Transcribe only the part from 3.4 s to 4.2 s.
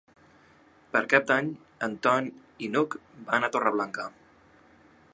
a Torreblanca.